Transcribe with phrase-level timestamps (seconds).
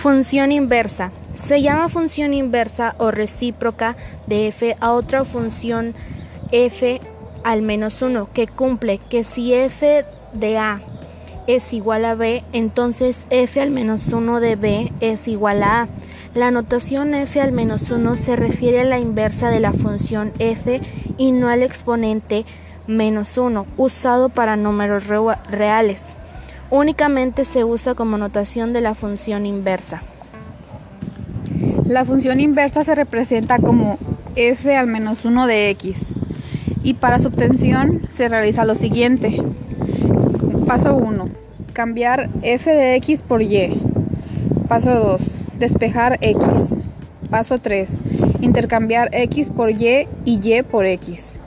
[0.00, 1.12] Función inversa.
[1.34, 5.94] Se llama función inversa o recíproca de f a otra función
[6.52, 7.02] f
[7.44, 10.80] al menos 1 que cumple que si f de a
[11.46, 15.88] es igual a b, entonces f al menos 1 de b es igual a a.
[16.32, 20.80] La notación f al menos 1 se refiere a la inversa de la función f
[21.18, 22.46] y no al exponente
[22.86, 26.16] menos 1 usado para números reales.
[26.70, 30.02] Únicamente se usa como notación de la función inversa.
[31.84, 33.98] La función inversa se representa como
[34.36, 36.14] f al menos 1 de x
[36.84, 39.42] y para su obtención se realiza lo siguiente.
[40.66, 41.24] Paso 1.
[41.72, 43.82] Cambiar f de x por y.
[44.68, 45.20] Paso 2
[45.58, 46.38] Despejar x.
[47.30, 47.98] Paso 3.
[48.42, 51.40] Intercambiar x por y y y por x.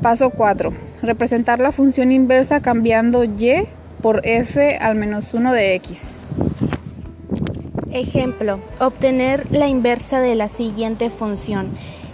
[0.00, 0.72] Paso 4.
[1.02, 3.66] Representar la función inversa cambiando y
[4.02, 6.00] por f al menos 1 de x.
[7.90, 8.60] Ejemplo.
[8.80, 11.70] Obtener la inversa de la siguiente función.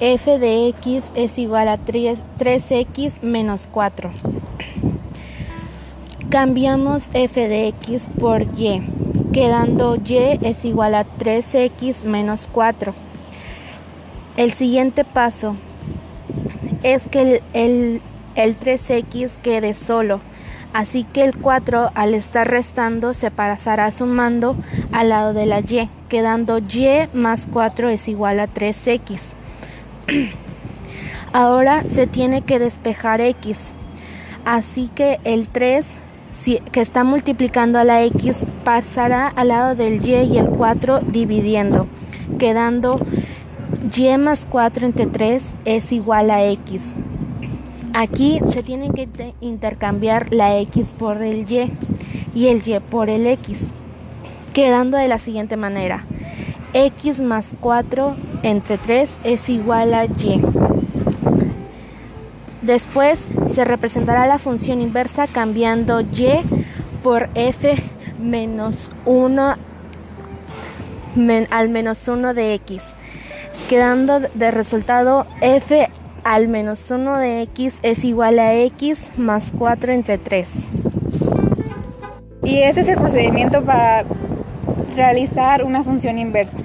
[0.00, 4.12] f de x es igual a 3, 3x menos 4.
[6.30, 8.82] Cambiamos f de x por y
[9.36, 12.94] quedando y es igual a 3x menos 4.
[14.38, 15.56] El siguiente paso
[16.82, 18.00] es que el,
[18.34, 20.20] 3x quede solo,
[20.72, 24.56] así que el 4 al estar restando se pasará sumando
[24.92, 29.20] al lado de la y, quedando y más 4 es igual a 3x.
[31.32, 33.72] Ahora se tiene que despejar x,
[34.44, 35.86] así que el 3
[36.70, 41.86] que está multiplicando a la x pasará al lado del y y el 4 dividiendo,
[42.38, 43.00] quedando
[43.94, 46.94] y más 4 entre 3 es igual a x.
[47.98, 49.08] Aquí se tiene que
[49.40, 51.72] intercambiar la x por el y
[52.34, 53.70] y el y por el x,
[54.52, 56.04] quedando de la siguiente manera.
[56.74, 60.42] x más 4 entre 3 es igual a y.
[62.60, 63.18] Después
[63.54, 66.42] se representará la función inversa cambiando y
[67.02, 67.76] por f
[68.20, 69.56] menos 1
[71.50, 72.82] al menos 1 de x,
[73.70, 75.88] quedando de resultado f
[76.26, 80.48] al menos 1 de x es igual a x más 4 entre 3.
[82.42, 84.04] Y ese es el procedimiento para
[84.96, 86.58] realizar una función inversa.